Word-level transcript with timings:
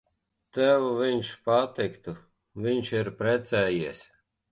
Tev 0.57 0.85
viņš 1.01 1.29
patiktu. 1.49 2.13
Viņš 2.69 2.89
ir 3.01 3.11
precējies. 3.21 4.01